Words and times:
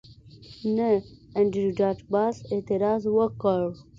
نه 0.75 0.89
انډریو 1.39 1.75
ډاټ 1.79 1.99
باس 2.13 2.35
اعتراض 2.53 3.01
وکړ 3.17 3.61